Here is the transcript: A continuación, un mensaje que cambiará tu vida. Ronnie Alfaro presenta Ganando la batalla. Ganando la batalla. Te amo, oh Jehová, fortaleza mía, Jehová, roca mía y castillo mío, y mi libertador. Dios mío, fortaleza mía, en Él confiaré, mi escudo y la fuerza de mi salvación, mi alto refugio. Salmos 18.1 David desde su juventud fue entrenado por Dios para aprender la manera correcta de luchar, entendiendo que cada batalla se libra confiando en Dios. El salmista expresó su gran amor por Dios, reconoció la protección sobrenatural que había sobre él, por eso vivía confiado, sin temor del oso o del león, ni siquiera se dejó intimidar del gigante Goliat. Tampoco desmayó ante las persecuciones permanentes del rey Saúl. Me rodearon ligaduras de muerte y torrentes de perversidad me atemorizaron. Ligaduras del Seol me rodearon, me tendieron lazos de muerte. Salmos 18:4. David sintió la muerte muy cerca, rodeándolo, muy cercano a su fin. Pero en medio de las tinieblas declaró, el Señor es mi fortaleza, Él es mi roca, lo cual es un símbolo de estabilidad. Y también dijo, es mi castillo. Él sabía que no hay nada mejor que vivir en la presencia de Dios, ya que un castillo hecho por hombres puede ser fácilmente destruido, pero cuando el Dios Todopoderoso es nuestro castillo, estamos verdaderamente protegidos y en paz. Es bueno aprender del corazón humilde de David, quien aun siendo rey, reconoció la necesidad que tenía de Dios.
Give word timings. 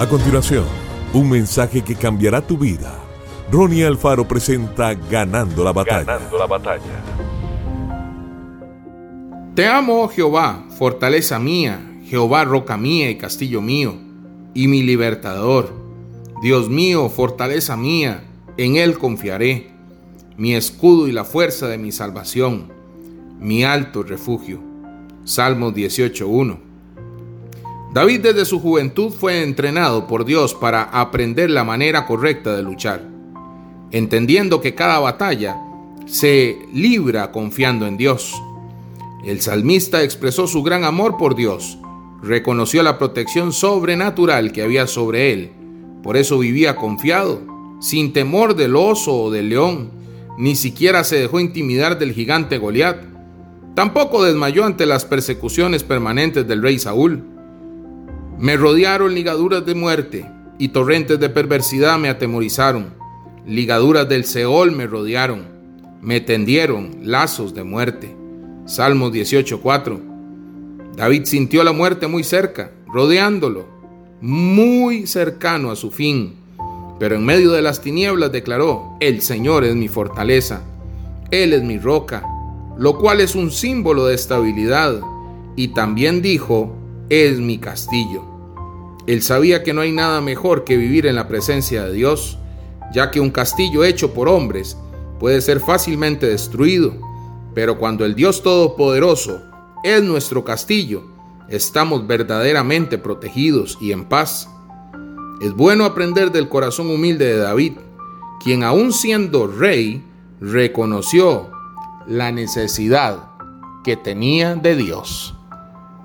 A 0.00 0.08
continuación, 0.08 0.64
un 1.12 1.28
mensaje 1.28 1.82
que 1.82 1.94
cambiará 1.94 2.40
tu 2.40 2.56
vida. 2.56 2.98
Ronnie 3.52 3.84
Alfaro 3.84 4.26
presenta 4.26 4.94
Ganando 4.94 5.62
la 5.62 5.74
batalla. 5.74 6.04
Ganando 6.04 6.38
la 6.38 6.46
batalla. 6.46 7.04
Te 9.54 9.66
amo, 9.66 10.00
oh 10.00 10.08
Jehová, 10.08 10.64
fortaleza 10.78 11.38
mía, 11.38 12.00
Jehová, 12.06 12.46
roca 12.46 12.78
mía 12.78 13.10
y 13.10 13.18
castillo 13.18 13.60
mío, 13.60 13.94
y 14.54 14.68
mi 14.68 14.82
libertador. 14.82 15.70
Dios 16.42 16.70
mío, 16.70 17.10
fortaleza 17.10 17.76
mía, 17.76 18.24
en 18.56 18.76
Él 18.76 18.96
confiaré, 18.96 19.70
mi 20.38 20.54
escudo 20.54 21.08
y 21.08 21.12
la 21.12 21.24
fuerza 21.24 21.68
de 21.68 21.76
mi 21.76 21.92
salvación, 21.92 22.72
mi 23.38 23.64
alto 23.64 24.02
refugio. 24.02 24.62
Salmos 25.24 25.74
18.1 25.74 26.69
David 27.92 28.20
desde 28.20 28.44
su 28.44 28.60
juventud 28.60 29.10
fue 29.10 29.42
entrenado 29.42 30.06
por 30.06 30.24
Dios 30.24 30.54
para 30.54 30.84
aprender 30.84 31.50
la 31.50 31.64
manera 31.64 32.06
correcta 32.06 32.54
de 32.54 32.62
luchar, 32.62 33.04
entendiendo 33.90 34.60
que 34.60 34.76
cada 34.76 35.00
batalla 35.00 35.56
se 36.06 36.56
libra 36.72 37.32
confiando 37.32 37.88
en 37.88 37.96
Dios. 37.96 38.40
El 39.24 39.40
salmista 39.40 40.04
expresó 40.04 40.46
su 40.46 40.62
gran 40.62 40.84
amor 40.84 41.16
por 41.16 41.34
Dios, 41.34 41.78
reconoció 42.22 42.84
la 42.84 42.96
protección 42.96 43.52
sobrenatural 43.52 44.52
que 44.52 44.62
había 44.62 44.86
sobre 44.86 45.32
él, 45.32 45.50
por 46.04 46.16
eso 46.16 46.38
vivía 46.38 46.76
confiado, 46.76 47.42
sin 47.80 48.12
temor 48.12 48.54
del 48.54 48.76
oso 48.76 49.14
o 49.14 49.30
del 49.32 49.48
león, 49.48 49.90
ni 50.38 50.54
siquiera 50.54 51.02
se 51.02 51.16
dejó 51.16 51.40
intimidar 51.40 51.98
del 51.98 52.12
gigante 52.12 52.58
Goliat. 52.58 53.02
Tampoco 53.74 54.22
desmayó 54.22 54.64
ante 54.64 54.86
las 54.86 55.04
persecuciones 55.04 55.82
permanentes 55.82 56.46
del 56.46 56.62
rey 56.62 56.78
Saúl. 56.78 57.29
Me 58.40 58.56
rodearon 58.56 59.14
ligaduras 59.14 59.66
de 59.66 59.74
muerte 59.74 60.24
y 60.58 60.68
torrentes 60.68 61.20
de 61.20 61.28
perversidad 61.28 61.98
me 61.98 62.08
atemorizaron. 62.08 62.94
Ligaduras 63.46 64.08
del 64.08 64.24
Seol 64.24 64.72
me 64.72 64.86
rodearon, 64.86 65.42
me 66.00 66.22
tendieron 66.22 67.00
lazos 67.02 67.52
de 67.52 67.64
muerte. 67.64 68.16
Salmos 68.64 69.12
18:4. 69.12 70.00
David 70.96 71.26
sintió 71.26 71.62
la 71.64 71.72
muerte 71.72 72.06
muy 72.06 72.24
cerca, 72.24 72.70
rodeándolo, 72.90 73.66
muy 74.22 75.06
cercano 75.06 75.70
a 75.70 75.76
su 75.76 75.90
fin. 75.90 76.36
Pero 76.98 77.16
en 77.16 77.26
medio 77.26 77.52
de 77.52 77.60
las 77.60 77.82
tinieblas 77.82 78.32
declaró, 78.32 78.96
el 79.00 79.20
Señor 79.20 79.64
es 79.64 79.76
mi 79.76 79.88
fortaleza, 79.88 80.62
Él 81.30 81.52
es 81.52 81.62
mi 81.62 81.78
roca, 81.78 82.26
lo 82.78 82.96
cual 82.96 83.20
es 83.20 83.34
un 83.34 83.50
símbolo 83.50 84.06
de 84.06 84.14
estabilidad. 84.14 84.98
Y 85.56 85.68
también 85.68 86.22
dijo, 86.22 86.79
es 87.10 87.38
mi 87.40 87.58
castillo. 87.58 88.24
Él 89.06 89.22
sabía 89.22 89.62
que 89.62 89.74
no 89.74 89.80
hay 89.80 89.92
nada 89.92 90.20
mejor 90.20 90.64
que 90.64 90.76
vivir 90.76 91.06
en 91.06 91.16
la 91.16 91.28
presencia 91.28 91.84
de 91.84 91.92
Dios, 91.92 92.38
ya 92.94 93.10
que 93.10 93.20
un 93.20 93.30
castillo 93.30 93.84
hecho 93.84 94.14
por 94.14 94.28
hombres 94.28 94.76
puede 95.18 95.40
ser 95.40 95.60
fácilmente 95.60 96.26
destruido, 96.26 96.94
pero 97.54 97.78
cuando 97.78 98.04
el 98.04 98.14
Dios 98.14 98.42
Todopoderoso 98.42 99.42
es 99.82 100.02
nuestro 100.02 100.44
castillo, 100.44 101.02
estamos 101.48 102.06
verdaderamente 102.06 102.98
protegidos 102.98 103.76
y 103.80 103.92
en 103.92 104.04
paz. 104.04 104.48
Es 105.40 105.52
bueno 105.52 105.84
aprender 105.84 106.30
del 106.30 106.48
corazón 106.48 106.90
humilde 106.90 107.26
de 107.26 107.38
David, 107.38 107.72
quien 108.42 108.62
aun 108.62 108.92
siendo 108.92 109.46
rey, 109.48 110.04
reconoció 110.40 111.50
la 112.06 112.30
necesidad 112.30 113.30
que 113.82 113.96
tenía 113.96 114.54
de 114.54 114.76
Dios. 114.76 115.34